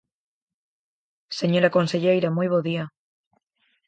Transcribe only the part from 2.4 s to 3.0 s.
bo día.